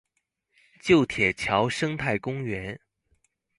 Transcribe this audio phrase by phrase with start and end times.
[0.81, 2.79] 舊鐵橋生態公園